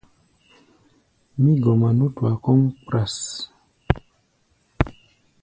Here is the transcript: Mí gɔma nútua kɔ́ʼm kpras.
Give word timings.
Mí 1.41 1.51
gɔma 1.63 1.89
nútua 1.97 2.31
kɔ́ʼm 2.43 2.61
kpras. 2.85 3.15